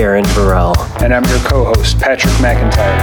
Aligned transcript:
Darren 0.00 0.24
Burrell. 0.34 0.74
And 1.02 1.12
I'm 1.12 1.24
your 1.24 1.38
co 1.40 1.62
host, 1.62 1.98
Patrick 1.98 2.32
McIntyre. 2.36 2.96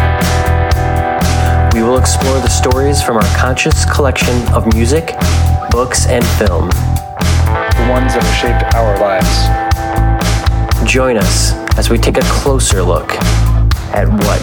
We 1.72 1.84
will 1.84 2.00
explore 2.00 2.40
the 2.40 2.50
stories 2.50 3.04
from 3.04 3.18
our 3.18 3.38
conscious 3.38 3.86
collection 3.86 4.36
of 4.52 4.66
music, 4.74 5.14
books, 5.70 6.08
and 6.08 6.26
film. 6.40 6.70
The 6.70 7.88
ones 7.88 8.16
that 8.16 8.24
have 8.24 8.36
shaped 8.42 8.74
our 8.74 8.98
lives. 8.98 10.92
Join 10.92 11.18
us 11.18 11.54
as 11.78 11.92
we 11.92 12.00
take 12.00 12.18
a 12.18 12.24
closer 12.24 12.82
look 12.82 13.12
at 13.94 14.08
what 14.10 14.42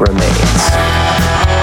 remains. 0.00 1.53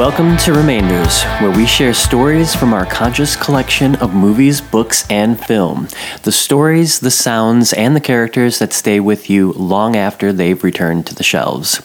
Welcome 0.00 0.38
to 0.38 0.54
Remainders, 0.54 1.24
where 1.42 1.50
we 1.50 1.66
share 1.66 1.92
stories 1.92 2.54
from 2.54 2.72
our 2.72 2.86
conscious 2.86 3.36
collection 3.36 3.96
of 3.96 4.14
movies, 4.14 4.62
books, 4.62 5.06
and 5.10 5.38
film. 5.38 5.88
The 6.22 6.32
stories, 6.32 7.00
the 7.00 7.10
sounds, 7.10 7.74
and 7.74 7.94
the 7.94 8.00
characters 8.00 8.60
that 8.60 8.72
stay 8.72 8.98
with 8.98 9.28
you 9.28 9.52
long 9.52 9.96
after 9.96 10.32
they've 10.32 10.64
returned 10.64 11.06
to 11.08 11.14
the 11.14 11.22
shelves. 11.22 11.82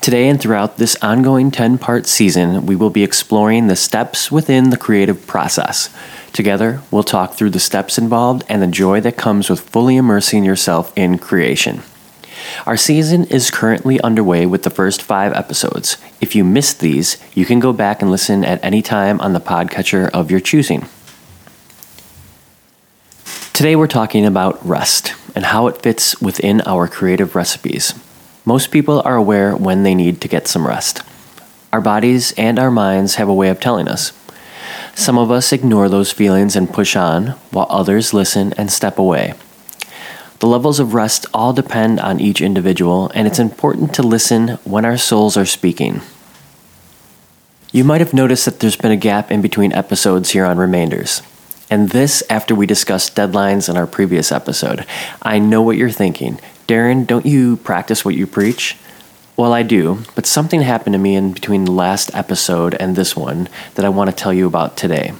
Today 0.00 0.30
and 0.30 0.40
throughout 0.40 0.78
this 0.78 0.96
ongoing 1.02 1.50
10 1.50 1.76
part 1.76 2.06
season, 2.06 2.64
we 2.64 2.74
will 2.74 2.88
be 2.88 3.04
exploring 3.04 3.66
the 3.66 3.76
steps 3.76 4.32
within 4.32 4.70
the 4.70 4.78
creative 4.78 5.26
process. 5.26 5.94
Together, 6.32 6.80
we'll 6.90 7.02
talk 7.02 7.34
through 7.34 7.50
the 7.50 7.60
steps 7.60 7.98
involved 7.98 8.44
and 8.48 8.62
the 8.62 8.66
joy 8.66 8.98
that 9.02 9.18
comes 9.18 9.50
with 9.50 9.60
fully 9.60 9.96
immersing 9.96 10.42
yourself 10.42 10.90
in 10.96 11.18
creation. 11.18 11.82
Our 12.66 12.76
season 12.76 13.24
is 13.24 13.50
currently 13.50 14.00
underway 14.00 14.46
with 14.46 14.62
the 14.62 14.70
first 14.70 15.02
five 15.02 15.32
episodes. 15.32 15.96
If 16.20 16.34
you 16.34 16.44
missed 16.44 16.80
these, 16.80 17.16
you 17.34 17.44
can 17.44 17.60
go 17.60 17.72
back 17.72 18.02
and 18.02 18.10
listen 18.10 18.44
at 18.44 18.62
any 18.64 18.82
time 18.82 19.20
on 19.20 19.32
the 19.32 19.40
podcatcher 19.40 20.10
of 20.10 20.30
your 20.30 20.40
choosing. 20.40 20.86
Today, 23.52 23.76
we're 23.76 23.86
talking 23.86 24.24
about 24.24 24.64
rest 24.66 25.14
and 25.34 25.46
how 25.46 25.66
it 25.66 25.82
fits 25.82 26.20
within 26.20 26.60
our 26.62 26.88
creative 26.88 27.34
recipes. 27.34 27.94
Most 28.44 28.70
people 28.70 29.02
are 29.04 29.16
aware 29.16 29.54
when 29.54 29.82
they 29.82 29.94
need 29.94 30.20
to 30.20 30.28
get 30.28 30.48
some 30.48 30.66
rest. 30.66 31.02
Our 31.72 31.80
bodies 31.80 32.32
and 32.36 32.58
our 32.58 32.70
minds 32.70 33.16
have 33.16 33.28
a 33.28 33.34
way 33.34 33.48
of 33.48 33.60
telling 33.60 33.88
us. 33.88 34.12
Some 34.94 35.18
of 35.18 35.30
us 35.30 35.52
ignore 35.52 35.88
those 35.88 36.12
feelings 36.12 36.54
and 36.54 36.72
push 36.72 36.96
on, 36.96 37.28
while 37.50 37.66
others 37.70 38.12
listen 38.12 38.52
and 38.54 38.70
step 38.70 38.98
away. 38.98 39.34
The 40.42 40.48
levels 40.48 40.80
of 40.80 40.92
rest 40.92 41.24
all 41.32 41.52
depend 41.52 42.00
on 42.00 42.18
each 42.18 42.40
individual, 42.40 43.12
and 43.14 43.28
it's 43.28 43.38
important 43.38 43.94
to 43.94 44.02
listen 44.02 44.58
when 44.64 44.84
our 44.84 44.98
souls 44.98 45.36
are 45.36 45.46
speaking. 45.46 46.00
You 47.70 47.84
might 47.84 48.00
have 48.00 48.12
noticed 48.12 48.46
that 48.46 48.58
there's 48.58 48.74
been 48.74 48.90
a 48.90 48.96
gap 48.96 49.30
in 49.30 49.40
between 49.40 49.72
episodes 49.72 50.30
here 50.30 50.44
on 50.44 50.58
Remainders. 50.58 51.22
And 51.70 51.90
this 51.90 52.24
after 52.28 52.56
we 52.56 52.66
discussed 52.66 53.14
deadlines 53.14 53.68
in 53.68 53.76
our 53.76 53.86
previous 53.86 54.32
episode. 54.32 54.84
I 55.22 55.38
know 55.38 55.62
what 55.62 55.76
you're 55.76 55.90
thinking. 55.90 56.40
Darren, 56.66 57.06
don't 57.06 57.24
you 57.24 57.58
practice 57.58 58.04
what 58.04 58.16
you 58.16 58.26
preach? 58.26 58.76
Well, 59.36 59.52
I 59.52 59.62
do, 59.62 60.02
but 60.16 60.26
something 60.26 60.62
happened 60.62 60.94
to 60.94 60.98
me 60.98 61.14
in 61.14 61.34
between 61.34 61.66
the 61.66 61.70
last 61.70 62.12
episode 62.16 62.74
and 62.74 62.96
this 62.96 63.14
one 63.14 63.48
that 63.76 63.84
I 63.84 63.90
want 63.90 64.10
to 64.10 64.16
tell 64.16 64.34
you 64.34 64.48
about 64.48 64.76
today. 64.76 65.12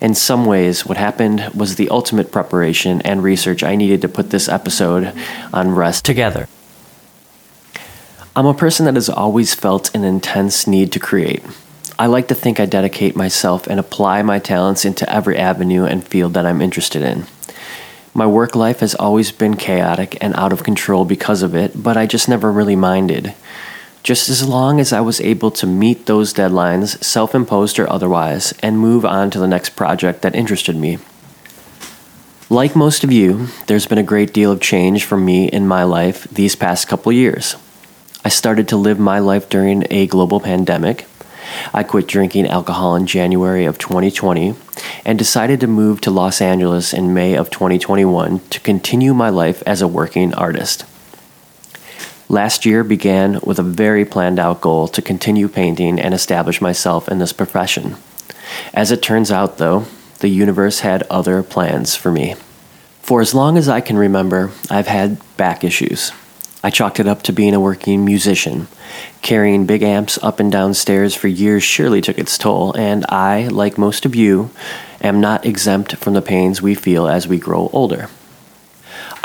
In 0.00 0.14
some 0.14 0.44
ways, 0.44 0.84
what 0.86 0.96
happened 0.96 1.50
was 1.54 1.76
the 1.76 1.88
ultimate 1.88 2.32
preparation 2.32 3.00
and 3.02 3.22
research 3.22 3.62
I 3.62 3.76
needed 3.76 4.02
to 4.02 4.08
put 4.08 4.30
this 4.30 4.48
episode 4.48 5.12
on 5.52 5.74
rest 5.74 6.04
together. 6.04 6.48
I'm 8.36 8.46
a 8.46 8.54
person 8.54 8.86
that 8.86 8.94
has 8.94 9.08
always 9.08 9.54
felt 9.54 9.94
an 9.94 10.04
intense 10.04 10.66
need 10.66 10.90
to 10.92 10.98
create. 10.98 11.42
I 11.98 12.06
like 12.06 12.26
to 12.28 12.34
think 12.34 12.58
I 12.58 12.66
dedicate 12.66 13.14
myself 13.14 13.68
and 13.68 13.78
apply 13.78 14.22
my 14.22 14.40
talents 14.40 14.84
into 14.84 15.08
every 15.08 15.38
avenue 15.38 15.84
and 15.84 16.06
field 16.06 16.34
that 16.34 16.44
I'm 16.44 16.60
interested 16.60 17.02
in. 17.02 17.26
My 18.12 18.26
work 18.26 18.56
life 18.56 18.80
has 18.80 18.94
always 18.94 19.30
been 19.30 19.56
chaotic 19.56 20.18
and 20.20 20.34
out 20.34 20.52
of 20.52 20.64
control 20.64 21.04
because 21.04 21.42
of 21.42 21.54
it, 21.54 21.80
but 21.80 21.96
I 21.96 22.06
just 22.06 22.28
never 22.28 22.50
really 22.50 22.76
minded 22.76 23.34
just 24.04 24.28
as 24.28 24.46
long 24.46 24.78
as 24.78 24.92
I 24.92 25.00
was 25.00 25.20
able 25.22 25.50
to 25.52 25.66
meet 25.66 26.04
those 26.04 26.34
deadlines, 26.34 27.02
self 27.02 27.34
imposed 27.34 27.78
or 27.78 27.90
otherwise, 27.90 28.52
and 28.62 28.78
move 28.78 29.04
on 29.04 29.30
to 29.30 29.38
the 29.38 29.48
next 29.48 29.70
project 29.70 30.20
that 30.22 30.36
interested 30.36 30.76
me. 30.76 30.98
Like 32.50 32.76
most 32.76 33.02
of 33.02 33.10
you, 33.10 33.48
there's 33.66 33.86
been 33.86 33.98
a 33.98 34.02
great 34.02 34.34
deal 34.34 34.52
of 34.52 34.60
change 34.60 35.04
for 35.04 35.16
me 35.16 35.48
in 35.48 35.66
my 35.66 35.84
life 35.84 36.28
these 36.30 36.54
past 36.54 36.86
couple 36.86 37.10
years. 37.12 37.56
I 38.22 38.28
started 38.28 38.68
to 38.68 38.76
live 38.76 38.98
my 38.98 39.18
life 39.20 39.48
during 39.48 39.84
a 39.90 40.06
global 40.06 40.38
pandemic. 40.38 41.06
I 41.72 41.82
quit 41.82 42.06
drinking 42.06 42.46
alcohol 42.46 42.96
in 42.96 43.06
January 43.06 43.64
of 43.64 43.78
2020 43.78 44.54
and 45.06 45.18
decided 45.18 45.60
to 45.60 45.66
move 45.66 46.02
to 46.02 46.10
Los 46.10 46.42
Angeles 46.42 46.92
in 46.92 47.14
May 47.14 47.34
of 47.34 47.48
2021 47.48 48.40
to 48.50 48.60
continue 48.60 49.14
my 49.14 49.30
life 49.30 49.62
as 49.66 49.80
a 49.80 49.88
working 49.88 50.34
artist. 50.34 50.84
Last 52.28 52.64
year 52.64 52.82
began 52.82 53.38
with 53.42 53.58
a 53.58 53.62
very 53.62 54.04
planned 54.04 54.38
out 54.38 54.60
goal 54.60 54.88
to 54.88 55.02
continue 55.02 55.48
painting 55.48 56.00
and 56.00 56.14
establish 56.14 56.60
myself 56.60 57.08
in 57.08 57.18
this 57.18 57.32
profession. 57.32 57.96
As 58.72 58.90
it 58.90 59.02
turns 59.02 59.30
out, 59.30 59.58
though, 59.58 59.86
the 60.20 60.28
universe 60.28 60.80
had 60.80 61.02
other 61.04 61.42
plans 61.42 61.94
for 61.94 62.10
me. 62.10 62.34
For 63.02 63.20
as 63.20 63.34
long 63.34 63.58
as 63.58 63.68
I 63.68 63.82
can 63.82 63.98
remember, 63.98 64.50
I've 64.70 64.86
had 64.86 65.18
back 65.36 65.62
issues. 65.62 66.12
I 66.62 66.70
chalked 66.70 66.98
it 66.98 67.06
up 67.06 67.20
to 67.24 67.32
being 67.32 67.52
a 67.52 67.60
working 67.60 68.06
musician. 68.06 68.68
Carrying 69.20 69.66
big 69.66 69.82
amps 69.82 70.18
up 70.22 70.40
and 70.40 70.50
down 70.50 70.72
stairs 70.72 71.14
for 71.14 71.28
years 71.28 71.62
surely 71.62 72.00
took 72.00 72.18
its 72.18 72.38
toll, 72.38 72.72
and 72.74 73.04
I, 73.10 73.48
like 73.48 73.76
most 73.76 74.06
of 74.06 74.14
you, 74.14 74.48
am 75.02 75.20
not 75.20 75.44
exempt 75.44 75.96
from 75.96 76.14
the 76.14 76.22
pains 76.22 76.62
we 76.62 76.74
feel 76.74 77.06
as 77.06 77.28
we 77.28 77.38
grow 77.38 77.68
older. 77.74 78.08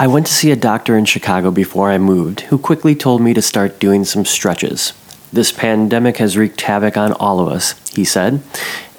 I 0.02 0.08
went 0.08 0.28
to 0.28 0.34
see 0.34 0.50
a 0.50 0.56
doctor 0.56 0.98
in 0.98 1.04
Chicago 1.04 1.52
before 1.52 1.92
I 1.92 1.98
moved, 1.98 2.40
who 2.40 2.58
quickly 2.58 2.96
told 2.96 3.22
me 3.22 3.34
to 3.34 3.42
start 3.42 3.82
doing 3.82 4.06
some 4.06 4.24
stretches. 4.24 4.94
This 5.34 5.52
pandemic 5.52 6.20
has 6.20 6.38
wreaked 6.38 6.62
havoc 6.62 6.96
on 6.96 7.12
all 7.12 7.42
of 7.42 7.50
us, 7.50 7.76
he 7.90 8.06
said, 8.06 8.42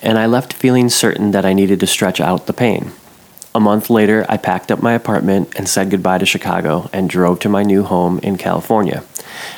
and 0.02 0.18
I 0.18 0.26
left 0.26 0.52
feeling 0.52 0.90
certain 0.90 1.30
that 1.30 1.46
I 1.46 1.54
needed 1.54 1.80
to 1.80 1.86
stretch 1.86 2.20
out 2.20 2.46
the 2.46 2.52
pain. 2.52 2.92
A 3.54 3.60
month 3.60 3.88
later, 3.88 4.26
I 4.28 4.36
packed 4.36 4.70
up 4.70 4.82
my 4.82 4.92
apartment 4.92 5.54
and 5.56 5.66
said 5.66 5.88
goodbye 5.88 6.18
to 6.18 6.26
Chicago 6.26 6.90
and 6.92 7.08
drove 7.08 7.40
to 7.40 7.48
my 7.48 7.62
new 7.62 7.82
home 7.82 8.18
in 8.18 8.36
California. 8.36 9.02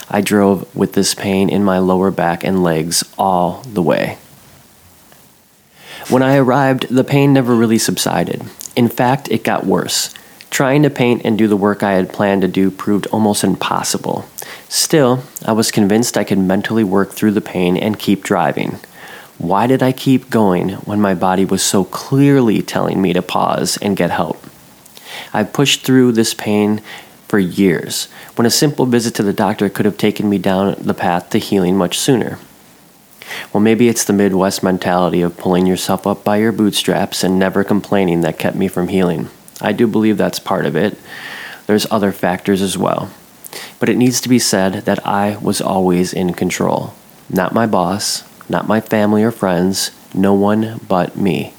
I 0.09 0.21
drove 0.21 0.73
with 0.77 0.93
this 0.93 1.13
pain 1.13 1.49
in 1.49 1.65
my 1.65 1.81
lower 1.81 2.13
back 2.13 2.45
and 2.45 2.63
legs 2.63 3.03
all 3.19 3.63
the 3.63 3.83
way. 3.83 4.19
When 6.09 6.23
I 6.23 6.37
arrived, 6.37 6.87
the 6.89 7.03
pain 7.03 7.33
never 7.33 7.57
really 7.57 7.79
subsided. 7.79 8.43
In 8.77 8.89
fact, 8.89 9.29
it 9.29 9.43
got 9.43 9.67
worse. 9.67 10.15
Trying 10.53 10.83
to 10.83 10.91
paint 10.91 11.23
and 11.25 11.39
do 11.39 11.49
the 11.49 11.57
work 11.57 11.83
I 11.83 11.93
had 11.93 12.13
planned 12.13 12.43
to 12.43 12.47
do 12.47 12.71
proved 12.71 13.07
almost 13.07 13.43
impossible. 13.43 14.27
Still, 14.69 15.23
I 15.47 15.53
was 15.53 15.71
convinced 15.71 16.19
I 16.19 16.25
could 16.25 16.39
mentally 16.39 16.85
work 16.85 17.13
through 17.13 17.31
the 17.31 17.41
pain 17.41 17.79
and 17.79 17.99
keep 17.99 18.23
driving. 18.23 18.79
Why 19.39 19.67
did 19.67 19.83
I 19.83 19.93
keep 19.93 20.29
going 20.29 20.73
when 20.85 21.01
my 21.01 21.15
body 21.15 21.47
was 21.47 21.63
so 21.63 21.85
clearly 21.85 22.61
telling 22.61 23.01
me 23.01 23.15
to 23.15 23.23
pause 23.23 23.79
and 23.79 23.97
get 23.97 24.11
help? 24.11 24.45
I 25.33 25.43
pushed 25.45 25.87
through 25.87 26.13
this 26.13 26.35
pain 26.35 26.83
for 27.29 27.39
years, 27.39 28.09
when 28.37 28.45
a 28.45 28.51
simple 28.51 28.85
visit 28.85 29.15
to 29.15 29.23
the 29.23 29.33
doctor 29.33 29.71
could 29.71 29.87
have 29.87 29.97
taken 29.97 30.29
me 30.29 30.37
down 30.37 30.77
the 30.79 30.93
path 30.93 31.31
to 31.31 31.39
healing 31.39 31.79
much 31.79 31.99
sooner. 31.99 32.39
Well, 33.55 33.63
maybe 33.63 33.89
it's 33.89 34.05
the 34.05 34.13
Midwest 34.13 34.63
mentality 34.63 35.23
of 35.23 35.39
pulling 35.39 35.65
yourself 35.65 36.07
up 36.07 36.23
by 36.23 36.37
your 36.37 36.53
bootstraps 36.53 37.25
and 37.25 37.39
never 37.39 37.65
complaining 37.65 38.21
that 38.21 38.39
kept 38.39 38.55
me 38.55 38.69
from 38.69 38.89
healing. 38.89 39.31
I 39.63 39.73
do 39.73 39.87
believe 39.87 40.19
that's 40.19 40.39
part 40.39 40.67
of 40.67 40.77
it. 40.77 40.99
There's 41.67 41.91
other 41.91 42.13
factors 42.13 42.61
as 42.61 42.77
well. 42.77 43.11
But 43.79 43.89
it 43.89 43.97
needs 43.97 44.21
to 44.21 44.29
be 44.29 44.39
said 44.39 44.85
that 44.85 45.07
I 45.07 45.37
was 45.39 45.61
always 45.61 46.13
in 46.13 46.35
control. 46.35 46.95
Not 47.31 47.55
my 47.55 47.67
boss, 47.67 48.25
not 48.49 48.69
my 48.69 48.81
family 48.81 49.23
or 49.23 49.31
friends, 49.31 49.91
no 50.15 50.35
one 50.35 50.81
but 50.89 51.17
me. 51.17 51.55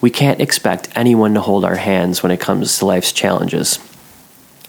We 0.00 0.10
can't 0.10 0.40
expect 0.40 0.88
anyone 0.94 1.34
to 1.34 1.40
hold 1.40 1.64
our 1.64 1.76
hands 1.76 2.22
when 2.22 2.32
it 2.32 2.40
comes 2.40 2.78
to 2.78 2.86
life's 2.86 3.12
challenges. 3.12 3.78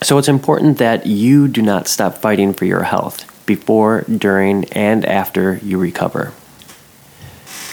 So 0.01 0.17
it's 0.17 0.27
important 0.27 0.77
that 0.77 1.05
you 1.05 1.47
do 1.47 1.61
not 1.61 1.87
stop 1.87 2.17
fighting 2.17 2.53
for 2.53 2.65
your 2.65 2.83
health 2.83 3.25
before, 3.45 4.01
during, 4.03 4.65
and 4.65 5.05
after 5.05 5.59
you 5.63 5.77
recover. 5.77 6.33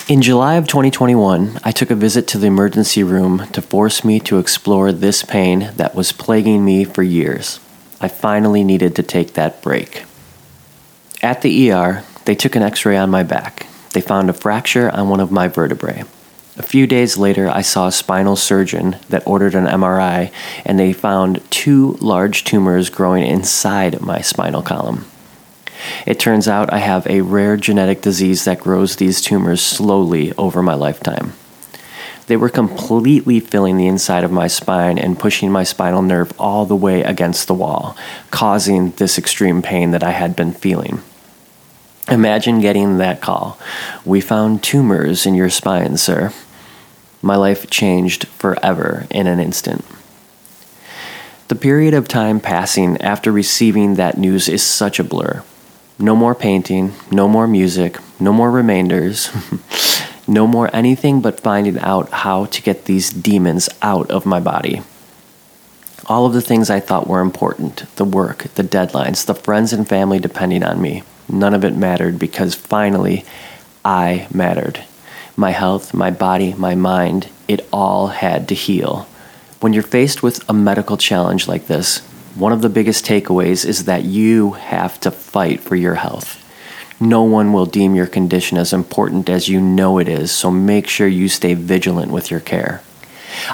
In 0.09 0.23
July 0.23 0.55
of 0.55 0.69
2021, 0.69 1.59
I 1.65 1.73
took 1.73 1.91
a 1.91 1.97
visit 1.97 2.29
to 2.29 2.39
the 2.39 2.47
emergency 2.47 3.03
room 3.03 3.49
to 3.53 3.61
force 3.61 4.05
me 4.05 4.21
to 4.21 4.39
explore 4.39 4.93
this 4.93 5.25
pain 5.25 5.73
that 5.77 5.97
was 5.97 6.13
plaguing 6.13 6.65
me 6.65 6.85
for 6.85 7.03
years. 7.03 7.59
I 8.01 8.07
finally 8.07 8.63
needed 8.63 8.95
to 8.97 9.03
take 9.03 9.35
that 9.35 9.63
break. 9.63 10.05
At 11.23 11.43
the 11.43 11.73
ER, 11.73 12.05
they 12.25 12.37
took 12.37 12.55
an 12.55 12.63
x 12.63 12.87
ray 12.87 12.97
on 12.97 13.11
my 13.11 13.25
back. 13.25 13.67
They 13.95 14.01
found 14.01 14.31
a 14.31 14.33
fracture 14.33 14.91
on 14.91 15.09
one 15.09 15.21
of 15.21 15.33
my 15.33 15.49
vertebrae. 15.49 16.05
A 16.59 16.63
few 16.63 16.87
days 16.87 17.19
later, 17.19 17.51
I 17.51 17.63
saw 17.63 17.89
a 17.89 17.93
spinal 17.93 18.37
surgeon 18.37 18.97
that 19.09 19.27
ordered 19.27 19.55
an 19.55 19.67
MRI, 19.67 20.31
and 20.65 20.79
they 20.79 20.93
found 20.93 21.43
two 21.51 21.99
large 22.01 22.45
tumors 22.45 22.91
growing 22.91 23.27
inside 23.27 24.01
my 24.01 24.21
spinal 24.21 24.63
column. 24.63 25.05
It 26.07 26.19
turns 26.19 26.49
out 26.49 26.73
I 26.73 26.79
have 26.79 27.07
a 27.07 27.21
rare 27.23 27.57
genetic 27.57 28.01
disease 28.01 28.45
that 28.45 28.61
grows 28.61 28.97
these 28.97 29.21
tumors 29.21 29.63
slowly 29.63 30.33
over 30.35 30.63
my 30.63 30.75
lifetime. 30.75 31.33
They 32.27 32.37
were 32.37 32.49
completely 32.49 33.39
filling 33.41 33.77
the 33.77 33.87
inside 33.87 34.25
of 34.25 34.33
my 34.33 34.49
spine 34.49 34.99
and 34.99 35.19
pushing 35.19 35.51
my 35.51 35.63
spinal 35.63 36.03
nerve 36.03 36.33
all 36.41 36.67
the 36.67 36.75
way 36.75 37.03
against 37.03 37.47
the 37.47 37.55
wall, 37.55 37.97
causing 38.31 38.91
this 38.93 39.17
extreme 39.17 39.63
pain 39.63 39.93
that 39.93 40.03
I 40.03 40.11
had 40.11 40.35
been 40.35 40.53
feeling. 40.53 41.03
Imagine 42.09 42.61
getting 42.61 42.99
that 42.99 43.21
call. 43.21 43.59
We 44.05 44.21
found 44.21 44.63
tumors 44.63 45.27
in 45.27 45.35
your 45.35 45.51
spine, 45.51 45.97
sir. 45.97 46.33
My 47.23 47.37
life 47.37 47.71
changed 47.71 48.27
forever 48.29 49.07
in 49.11 49.27
an 49.27 49.41
instant. 49.41 49.85
The 51.49 51.55
period 51.55 51.95
of 51.95 52.09
time 52.09 52.41
passing 52.41 53.01
after 53.01 53.31
receiving 53.31 53.95
that 53.95 54.19
news 54.19 54.49
is 54.49 54.63
such 54.65 54.99
a 54.99 55.05
blur. 55.05 55.45
No 55.99 56.15
more 56.15 56.35
painting, 56.35 56.93
no 57.11 57.29
more 57.29 57.47
music, 57.47 57.99
no 58.21 58.33
more 58.33 58.51
remainders. 58.51 59.31
No 60.29 60.49
more 60.49 60.69
anything 60.75 61.21
but 61.21 61.39
finding 61.39 61.79
out 61.79 62.11
how 62.11 62.47
to 62.47 62.61
get 62.61 62.87
these 62.87 63.11
demons 63.11 63.69
out 63.81 64.11
of 64.11 64.27
my 64.27 64.41
body. 64.41 64.83
All 66.07 66.27
of 66.27 66.33
the 66.33 66.41
things 66.41 66.69
I 66.69 66.81
thought 66.81 67.07
were 67.07 67.21
important 67.21 67.85
the 67.95 68.05
work, 68.05 68.39
the 68.57 68.65
deadlines, 68.65 69.25
the 69.25 69.37
friends 69.37 69.73
and 69.73 69.89
family 69.89 70.19
depending 70.19 70.65
on 70.65 70.83
me 70.83 71.05
none 71.29 71.55
of 71.55 71.65
it 71.65 71.77
mattered 71.77 72.19
because 72.19 72.55
finally 72.55 73.25
I 73.85 74.29
mattered. 74.33 74.85
My 75.37 75.51
health, 75.51 75.93
my 75.93 76.11
body, 76.11 76.55
my 76.55 76.75
mind, 76.75 77.29
it 77.47 77.67
all 77.73 78.09
had 78.09 78.49
to 78.49 78.55
heal. 78.55 79.07
When 79.61 79.73
you're 79.73 79.83
faced 79.83 80.23
with 80.23 80.49
a 80.49 80.53
medical 80.53 80.97
challenge 80.97 81.47
like 81.49 81.67
this, 81.67 82.01
one 82.37 82.53
of 82.53 82.61
the 82.61 82.69
biggest 82.69 83.07
takeaways 83.07 83.65
is 83.65 83.87
that 83.87 84.05
you 84.05 84.53
have 84.53 85.01
to 85.01 85.11
fight 85.11 85.61
for 85.61 85.75
your 85.75 85.95
health. 85.95 86.43
No 87.01 87.23
one 87.23 87.53
will 87.53 87.67
deem 87.67 87.95
your 87.95 88.07
condition 88.07 88.59
as 88.59 88.73
important 88.73 89.29
as 89.29 89.49
you 89.49 89.61
know 89.61 89.99
it 89.99 90.09
is, 90.09 90.33
so 90.33 90.51
make 90.51 90.87
sure 90.87 91.09
you 91.09 91.29
stay 91.29 91.55
vigilant 91.55 92.13
with 92.13 92.31
your 92.31 92.41
care. 92.41 92.83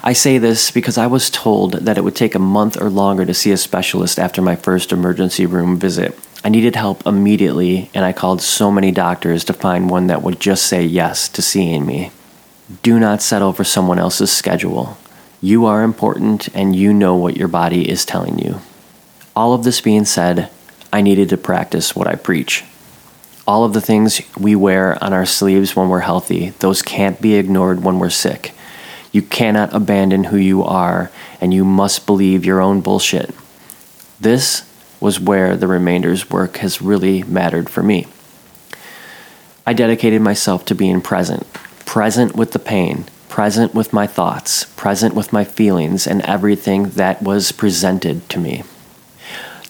I 0.03 0.13
say 0.13 0.39
this 0.39 0.71
because 0.71 0.99
I 0.99 1.07
was 1.07 1.31
told 1.31 1.73
that 1.73 1.97
it 1.97 2.05
would 2.05 2.17
take 2.17 2.35
a 2.35 2.41
month 2.41 2.81
or 2.81 2.91
longer 2.91 3.25
to 3.25 3.35
see 3.35 3.53
a 3.53 3.57
specialist 3.57 4.19
after 4.19 4.43
my 4.43 4.57
first 4.57 4.93
emergency 4.93 5.47
room 5.47 5.77
visit. 5.79 6.19
I 6.45 6.49
needed 6.49 6.75
help 6.75 7.07
immediately, 7.07 7.89
and 7.95 8.05
I 8.05 8.13
called 8.13 8.43
so 8.43 8.71
many 8.71 8.91
doctors 8.91 9.45
to 9.45 9.53
find 9.53 9.89
one 9.89 10.09
that 10.09 10.23
would 10.23 10.41
just 10.41 10.67
say 10.67 10.83
yes 10.85 11.29
to 11.31 11.43
seeing 11.43 11.87
me. 11.87 12.11
Do 12.83 12.99
not 12.99 13.23
settle 13.23 13.53
for 13.53 13.65
someone 13.65 13.99
else's 13.99 14.33
schedule. 14.33 14.99
You 15.41 15.67
are 15.67 15.83
important, 15.83 16.49
and 16.55 16.75
you 16.75 16.93
know 16.93 17.17
what 17.17 17.37
your 17.37 17.49
body 17.49 17.89
is 17.89 18.05
telling 18.05 18.39
you. 18.39 18.61
All 19.35 19.55
of 19.55 19.65
this 19.65 19.81
being 19.81 20.05
said, 20.05 20.51
I 20.93 21.01
needed 21.01 21.29
to 21.31 21.37
practice 21.37 21.97
what 21.97 22.07
I 22.07 22.17
preach 22.17 22.65
all 23.47 23.65
of 23.65 23.73
the 23.73 23.81
things 23.81 24.23
we 24.39 24.55
wear 24.55 25.03
on 25.03 25.13
our 25.13 25.27
sleeves 25.27 25.75
when 25.75 25.89
we're 25.89 26.01
healthy, 26.01 26.51
those 26.61 26.83
can't 26.83 27.21
be 27.21 27.35
ignored 27.35 27.83
when 27.83 27.99
we're 27.99 28.11
sick. 28.11 28.53
You 29.11 29.23
cannot 29.23 29.75
abandon 29.75 30.25
who 30.25 30.37
you 30.37 30.63
are, 30.63 31.11
and 31.41 31.53
you 31.53 31.65
must 31.65 32.07
believe 32.07 32.45
your 32.45 32.61
own 32.61 32.81
bullshit. 32.81 33.35
This 34.21 34.69
was 35.01 35.19
where 35.19 35.57
the 35.57 35.67
remainder's 35.67 36.31
work 36.31 36.59
has 36.59 36.81
really 36.81 37.25
mattered 37.25 37.69
for 37.69 37.83
me. 37.83 38.07
I 39.67 39.73
dedicated 39.73 40.23
myself 40.23 40.65
to 40.67 40.75
being 40.75 41.01
present, 41.01 41.53
present 41.85 42.37
with 42.37 42.53
the 42.53 42.59
pain, 42.59 43.05
present 43.29 43.75
with 43.75 43.93
my 43.93 44.07
thoughts, 44.07 44.65
present 44.77 45.15
with 45.15 45.33
my 45.33 45.45
feelings, 45.45 46.07
and 46.07 46.23
everything 46.23 46.91
that 46.91 47.23
was 47.23 47.51
presented 47.53 48.29
to 48.31 48.39
me. 48.39 48.63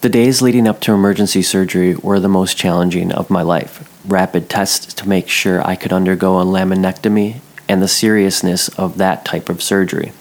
The 0.03 0.09
days 0.09 0.41
leading 0.41 0.67
up 0.67 0.81
to 0.81 0.91
emergency 0.91 1.41
surgery 1.41 1.95
were 1.95 2.19
the 2.19 2.27
most 2.27 2.57
challenging 2.57 3.13
of 3.13 3.29
my 3.29 3.41
life. 3.41 3.89
Rapid 4.05 4.49
tests 4.49 4.93
to 4.95 5.07
make 5.07 5.29
sure 5.29 5.65
I 5.65 5.77
could 5.77 5.93
undergo 5.93 6.41
a 6.41 6.43
laminectomy 6.43 7.37
and 7.69 7.81
the 7.81 7.87
seriousness 7.87 8.67
of 8.77 8.97
that 8.97 9.23
type 9.23 9.47
of 9.47 9.63
surgery. 9.63 10.11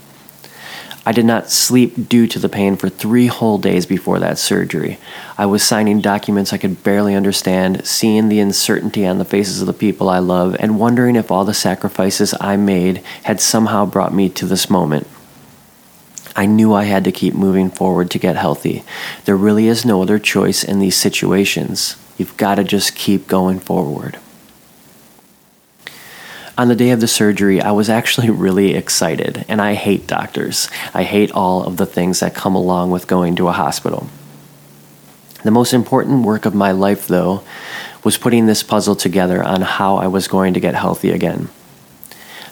I 1.04 1.10
did 1.10 1.24
not 1.24 1.50
sleep 1.50 2.08
due 2.08 2.28
to 2.28 2.38
the 2.38 2.48
pain 2.48 2.76
for 2.76 2.88
three 2.88 3.26
whole 3.26 3.58
days 3.58 3.84
before 3.84 4.20
that 4.20 4.38
surgery. 4.38 4.98
I 5.36 5.46
was 5.46 5.64
signing 5.64 6.00
documents 6.00 6.52
I 6.52 6.58
could 6.58 6.84
barely 6.84 7.16
understand, 7.16 7.84
seeing 7.84 8.28
the 8.28 8.38
uncertainty 8.38 9.04
on 9.04 9.18
the 9.18 9.24
faces 9.24 9.60
of 9.62 9.66
the 9.66 9.72
people 9.72 10.08
I 10.08 10.20
love, 10.20 10.54
and 10.60 10.78
wondering 10.78 11.16
if 11.16 11.32
all 11.32 11.44
the 11.44 11.54
sacrifices 11.54 12.36
I 12.40 12.56
made 12.56 12.98
had 13.24 13.40
somehow 13.40 13.86
brought 13.86 14.14
me 14.14 14.28
to 14.28 14.46
this 14.46 14.70
moment. 14.70 15.08
I 16.34 16.46
knew 16.46 16.72
I 16.72 16.84
had 16.84 17.04
to 17.04 17.12
keep 17.12 17.34
moving 17.34 17.70
forward 17.70 18.10
to 18.10 18.18
get 18.18 18.36
healthy. 18.36 18.84
There 19.24 19.36
really 19.36 19.66
is 19.66 19.84
no 19.84 20.02
other 20.02 20.18
choice 20.18 20.64
in 20.64 20.78
these 20.78 20.96
situations. 20.96 21.96
You've 22.16 22.36
got 22.36 22.54
to 22.54 22.64
just 22.64 22.94
keep 22.94 23.26
going 23.26 23.60
forward. 23.60 24.18
On 26.56 26.68
the 26.68 26.76
day 26.76 26.90
of 26.90 27.00
the 27.00 27.08
surgery, 27.08 27.60
I 27.60 27.72
was 27.72 27.88
actually 27.88 28.30
really 28.30 28.74
excited, 28.74 29.44
and 29.48 29.60
I 29.60 29.74
hate 29.74 30.06
doctors. 30.06 30.68
I 30.94 31.02
hate 31.02 31.32
all 31.32 31.64
of 31.64 31.76
the 31.76 31.86
things 31.86 32.20
that 32.20 32.34
come 32.34 32.54
along 32.54 32.90
with 32.90 33.06
going 33.06 33.36
to 33.36 33.48
a 33.48 33.52
hospital. 33.52 34.08
The 35.44 35.50
most 35.50 35.72
important 35.72 36.24
work 36.24 36.44
of 36.44 36.54
my 36.54 36.70
life, 36.70 37.08
though, 37.08 37.42
was 38.04 38.18
putting 38.18 38.46
this 38.46 38.62
puzzle 38.62 38.96
together 38.96 39.42
on 39.42 39.62
how 39.62 39.96
I 39.96 40.06
was 40.06 40.28
going 40.28 40.54
to 40.54 40.60
get 40.60 40.74
healthy 40.74 41.10
again. 41.10 41.48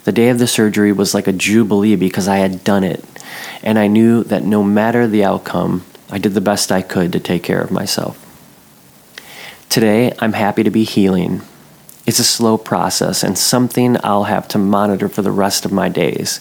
The 0.04 0.12
day 0.12 0.28
of 0.30 0.38
the 0.38 0.46
surgery 0.46 0.92
was 0.92 1.14
like 1.14 1.26
a 1.26 1.32
jubilee 1.32 1.96
because 1.96 2.26
I 2.26 2.38
had 2.38 2.64
done 2.64 2.84
it 2.84 3.04
and 3.62 3.78
I 3.78 3.86
knew 3.86 4.24
that 4.24 4.44
no 4.44 4.62
matter 4.62 5.06
the 5.06 5.24
outcome, 5.24 5.84
I 6.10 6.18
did 6.18 6.34
the 6.34 6.40
best 6.40 6.72
I 6.72 6.82
could 6.82 7.12
to 7.12 7.20
take 7.20 7.42
care 7.42 7.60
of 7.60 7.70
myself. 7.70 8.26
Today, 9.68 10.12
I'm 10.18 10.32
happy 10.32 10.64
to 10.64 10.70
be 10.70 10.84
healing. 10.84 11.42
It's 12.06 12.18
a 12.18 12.24
slow 12.24 12.58
process 12.58 13.22
and 13.22 13.38
something 13.38 13.96
I'll 14.02 14.24
have 14.24 14.48
to 14.48 14.58
monitor 14.58 15.08
for 15.08 15.22
the 15.22 15.30
rest 15.30 15.64
of 15.64 15.70
my 15.70 15.88
days. 15.88 16.40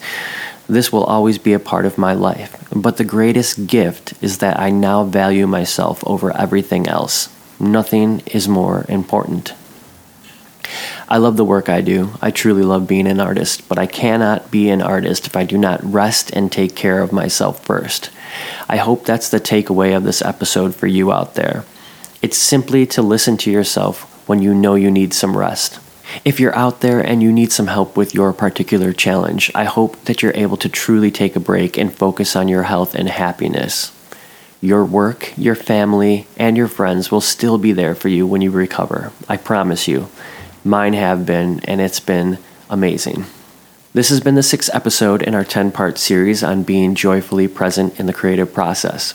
This 0.67 0.91
will 0.91 1.03
always 1.03 1.37
be 1.37 1.53
a 1.53 1.59
part 1.59 1.85
of 1.85 1.97
my 1.97 2.13
life, 2.13 2.67
but 2.71 2.97
the 2.97 3.03
greatest 3.03 3.67
gift 3.67 4.13
is 4.21 4.39
that 4.39 4.59
I 4.59 4.69
now 4.69 5.03
value 5.03 5.47
myself 5.47 6.03
over 6.07 6.35
everything 6.35 6.87
else. 6.87 7.29
Nothing 7.59 8.21
is 8.27 8.47
more 8.47 8.85
important. 8.87 9.53
I 11.11 11.17
love 11.17 11.37
the 11.37 11.45
work 11.45 11.69
I 11.69 11.81
do. 11.81 12.11
I 12.21 12.29
truly 12.29 12.61
love 12.61 12.87
being 12.87 13.07
an 13.07 13.19
artist, 13.19 13.67
but 13.67 13.79
I 13.79 13.87
cannot 13.87 14.51
be 14.51 14.69
an 14.69 14.83
artist 14.83 15.25
if 15.25 15.35
I 15.35 15.43
do 15.43 15.57
not 15.57 15.83
rest 15.83 16.29
and 16.31 16.51
take 16.51 16.75
care 16.75 17.01
of 17.01 17.11
myself 17.11 17.65
first. 17.65 18.11
I 18.69 18.77
hope 18.77 19.05
that's 19.05 19.29
the 19.29 19.39
takeaway 19.39 19.97
of 19.97 20.03
this 20.03 20.21
episode 20.21 20.75
for 20.75 20.85
you 20.85 21.11
out 21.11 21.33
there. 21.33 21.65
It's 22.21 22.37
simply 22.37 22.85
to 22.87 23.01
listen 23.01 23.37
to 23.37 23.51
yourself 23.51 24.03
when 24.29 24.43
you 24.43 24.53
know 24.53 24.75
you 24.75 24.91
need 24.91 25.15
some 25.15 25.35
rest. 25.35 25.79
If 26.23 26.39
you're 26.39 26.55
out 26.55 26.81
there 26.81 26.99
and 26.99 27.23
you 27.23 27.31
need 27.31 27.51
some 27.51 27.67
help 27.67 27.97
with 27.97 28.13
your 28.13 28.31
particular 28.31 28.93
challenge, 28.93 29.51
I 29.55 29.63
hope 29.63 30.03
that 30.03 30.21
you're 30.21 30.35
able 30.35 30.57
to 30.57 30.69
truly 30.69 31.09
take 31.09 31.35
a 31.35 31.39
break 31.39 31.75
and 31.75 31.91
focus 31.91 32.35
on 32.35 32.47
your 32.47 32.63
health 32.63 32.93
and 32.93 33.09
happiness. 33.09 33.95
Your 34.61 34.85
work, 34.85 35.33
your 35.37 35.55
family, 35.55 36.27
and 36.37 36.55
your 36.55 36.67
friends 36.67 37.09
will 37.09 37.21
still 37.21 37.57
be 37.57 37.71
there 37.71 37.95
for 37.95 38.09
you 38.09 38.27
when 38.27 38.41
you 38.41 38.51
recover. 38.51 39.11
I 39.27 39.37
promise 39.37 39.87
you. 39.87 40.09
Mine 40.63 40.93
have 40.93 41.25
been, 41.25 41.59
and 41.61 41.79
it's 41.79 41.99
been 41.99 42.37
amazing. 42.69 43.25
This 43.93 44.09
has 44.09 44.19
been 44.19 44.35
the 44.35 44.43
sixth 44.43 44.69
episode 44.73 45.23
in 45.23 45.33
our 45.33 45.43
10 45.43 45.71
part 45.71 45.97
series 45.97 46.43
on 46.43 46.63
being 46.63 46.95
joyfully 46.95 47.47
present 47.47 47.99
in 47.99 48.05
the 48.05 48.13
creative 48.13 48.53
process. 48.53 49.13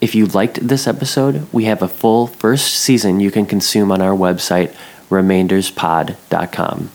If 0.00 0.14
you 0.14 0.26
liked 0.26 0.66
this 0.66 0.86
episode, 0.86 1.46
we 1.52 1.64
have 1.64 1.80
a 1.80 1.88
full 1.88 2.26
first 2.26 2.74
season 2.74 3.20
you 3.20 3.30
can 3.30 3.46
consume 3.46 3.92
on 3.92 4.02
our 4.02 4.14
website, 4.14 4.74
remainderspod.com. 5.10 6.90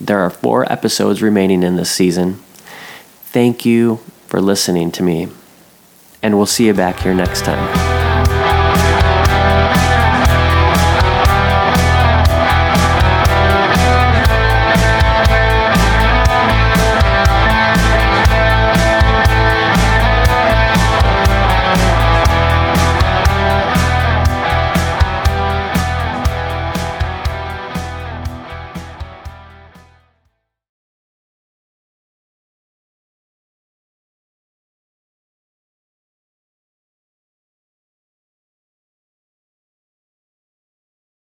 There 0.00 0.18
are 0.18 0.30
four 0.30 0.70
episodes 0.70 1.22
remaining 1.22 1.62
in 1.62 1.76
this 1.76 1.90
season. 1.90 2.34
Thank 3.26 3.64
you 3.64 3.96
for 4.26 4.40
listening 4.40 4.90
to 4.92 5.02
me, 5.02 5.28
and 6.22 6.36
we'll 6.36 6.46
see 6.46 6.66
you 6.66 6.74
back 6.74 7.00
here 7.00 7.14
next 7.14 7.44
time. 7.44 7.95